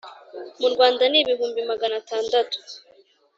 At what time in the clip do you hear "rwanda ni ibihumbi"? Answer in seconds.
0.73-1.59